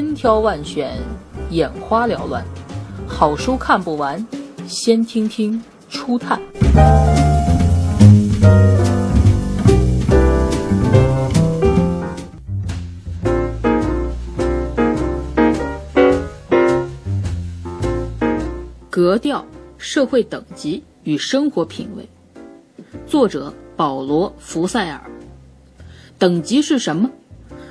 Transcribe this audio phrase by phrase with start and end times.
[0.00, 0.96] 千挑万选，
[1.50, 2.42] 眼花缭乱，
[3.06, 4.26] 好书看不完，
[4.66, 6.40] 先听听初探。
[18.88, 19.44] 格调、
[19.76, 22.08] 社会等级与生活品味，
[23.06, 24.98] 作者保罗·福塞尔。
[26.18, 27.10] 等级是什么？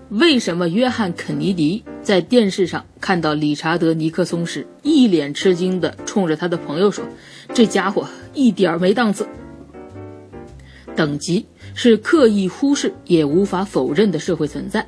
[0.09, 7.05] 为什么约翰·肯尼迪在电视上看到理查德·尼克松时，一脸吃惊地冲着他的朋友说
[7.53, 9.27] ：“这家伙一点没档次。”
[10.97, 11.45] 等级
[11.75, 14.87] 是刻意忽视也无法否认的社会存在，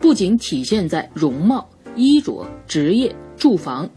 [0.00, 3.88] 不仅体现在容貌、衣着、职业、住房、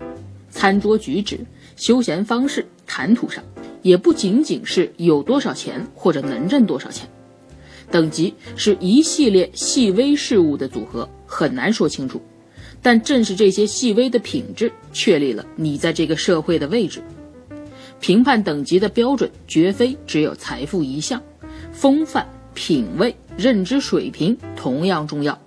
[0.52, 1.40] 餐桌举止。
[1.76, 3.44] 休闲方式、谈吐上，
[3.82, 7.10] 也不仅仅是有多少钱或者能挣多少钱。
[7.90, 12.22] 等级是一系列细微事物的组合，很难说清楚。
[12.82, 17.02] 但正是这些细微的品质，确立了你在这个社会的位置。
[18.00, 21.22] 评判等级的标准，绝非只有财富一项，
[21.72, 25.38] 风范、品味、认知水平同样重要。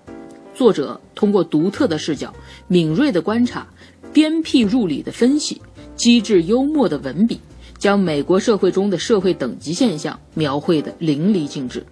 [0.54, 2.34] 作者通过独特的视角、
[2.68, 3.66] 敏锐的观察、
[4.12, 5.60] 鞭辟入里的分析。
[5.94, 7.38] 机智幽默的文笔，
[7.78, 11.86] 将美国社会中的社会等级现象描绘得淋漓尽致，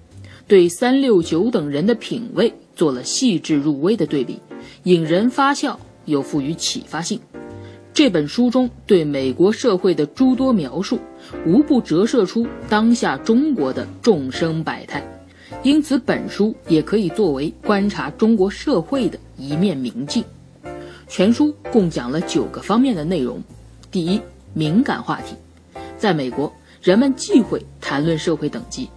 [0.48, 4.40] 对三六九等人的品味做了细致入微的对比，
[4.84, 7.20] 引人发笑又富于启发性。
[7.92, 10.98] 这本书中对美国社会的诸多描述，
[11.44, 15.06] 无不折射出当下中国的众生百态，
[15.62, 20.24] 因此本书也可以作为观察中国社会的一面明镜。
[21.06, 23.42] 全书共讲了九个方面的内容。
[23.90, 24.18] 第一，
[24.54, 25.34] 敏感话题，
[25.98, 28.88] 在美国，人们忌讳谈论社会等级，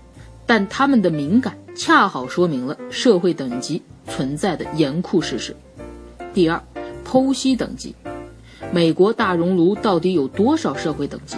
[0.46, 5.56] 但他们的敏感恰好说明了社会等级存在的严酷事实。
[6.34, 6.62] 第二，
[7.06, 7.96] 剖析等级，
[8.72, 11.36] 美国大熔炉到底有多少社会等级？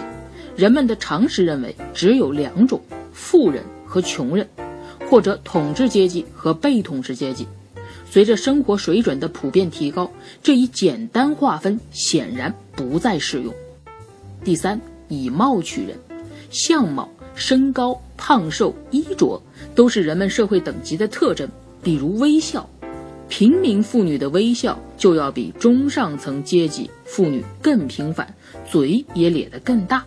[0.54, 2.80] 人们的常识认为只有两种：
[3.12, 4.48] 富人和穷人，
[5.08, 7.46] 或者统治阶级和被统治阶级。
[8.08, 10.10] 随着生活水准的普遍提高，
[10.42, 13.52] 这一简单划分显然不再适用。
[14.44, 15.98] 第三，以貌取人，
[16.50, 19.42] 相貌、身高、胖瘦、衣着
[19.74, 21.48] 都是人们社会等级的特征。
[21.82, 22.68] 比如微笑，
[23.28, 28.34] 平民妇女的微笑就要比中上层阶级妇女更频繁，
[28.68, 30.04] 嘴也咧得更大。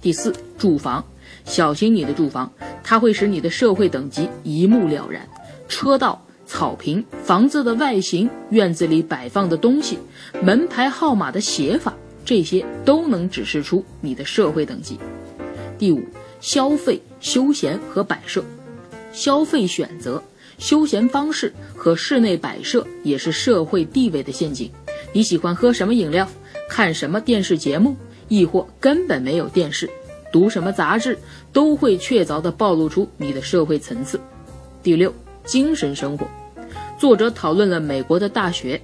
[0.00, 1.04] 第四，住房，
[1.44, 2.52] 小心你的住房，
[2.82, 5.28] 它会使你的社会等级一目了然。
[5.68, 6.22] 车道。
[6.44, 9.98] 草坪、房子的外形、院子里摆放的东西、
[10.42, 11.94] 门牌号码的写法，
[12.26, 14.98] 这些都能指示出你的社会等级。
[15.78, 16.02] 第五，
[16.42, 18.44] 消费、休闲和摆设，
[19.12, 20.20] 消费选择、
[20.58, 24.68] 休闲方式和室内摆设也是社会地位的陷阱。
[25.12, 26.28] 你喜欢喝什么饮料？
[26.68, 27.96] 看什么电视节目？
[28.28, 29.88] 亦或根本没有电视？
[30.32, 31.16] 读什么杂志？
[31.52, 34.20] 都会确凿地暴露出你的社会层次。
[34.82, 35.14] 第六，
[35.44, 36.26] 精神生活。
[36.98, 38.82] 作者讨论了美国的大学，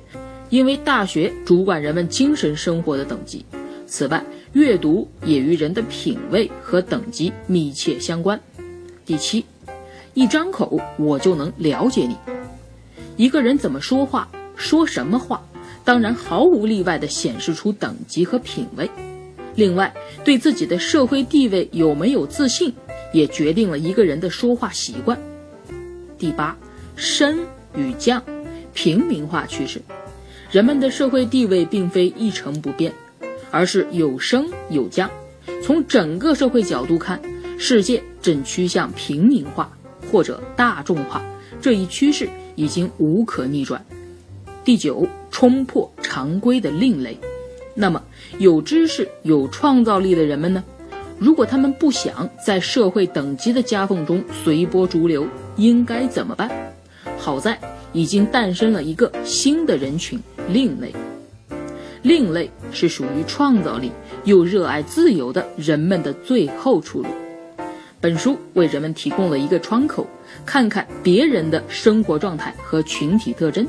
[0.48, 3.44] 因为大学主管人们精神生活的等级。
[3.86, 4.22] 此外，
[4.58, 8.40] 阅读也与人的品味和等级密切相关。
[9.06, 9.44] 第七，
[10.14, 12.16] 一张口我就能了解你。
[13.16, 15.40] 一个人怎么说话，说什么话，
[15.84, 18.90] 当然毫无例外地显示出等级和品味。
[19.54, 22.74] 另外，对自己的社会地位有没有自信，
[23.12, 25.16] 也决定了一个人的说话习惯。
[26.18, 26.58] 第八，
[26.96, 27.38] 升。
[27.76, 28.20] 与降，
[28.74, 29.80] 平民化趋势，
[30.50, 32.92] 人们的社会地位并非一成不变，
[33.50, 35.10] 而是有升有降。
[35.62, 37.20] 从整个社会角度看，
[37.58, 39.70] 世界正趋向平民化
[40.10, 41.22] 或者大众化，
[41.60, 43.84] 这一趋势已经无可逆转。
[44.64, 47.18] 第九，冲破常规的另类。
[47.74, 48.02] 那么，
[48.38, 50.62] 有知识、有创造力的人们呢？
[51.18, 55.26] 如果他们不想在社会等级的夹缝中随波逐流，
[55.56, 56.50] 应该怎么办？
[57.16, 57.58] 好在
[57.92, 60.94] 已经诞生了一个新的人群——另类。
[62.08, 63.92] 另类是属于创造力
[64.24, 67.08] 又热爱自由的人们的最后出路。
[68.00, 70.06] 本书为人们提供了一个窗口，
[70.46, 73.66] 看看别人的生活状态和群体特征。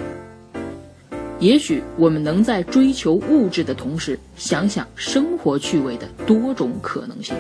[1.40, 7.36] 也许我们能在追求物质的同时，想想生活趣味的多种可能性。